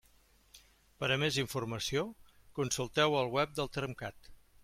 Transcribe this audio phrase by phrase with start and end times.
[1.01, 2.03] Per a més informació,
[2.61, 4.35] consulteu el web del Termcat.